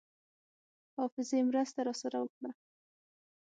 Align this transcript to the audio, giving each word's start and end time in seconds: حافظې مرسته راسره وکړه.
حافظې 0.97 1.39
مرسته 1.49 1.79
راسره 1.87 2.17
وکړه. 2.21 2.51